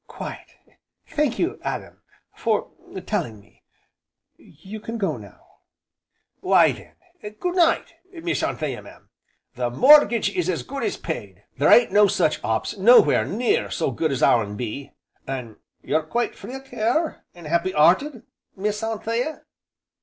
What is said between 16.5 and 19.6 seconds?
o' care, an' 'appy 'earted, Miss Anthea?"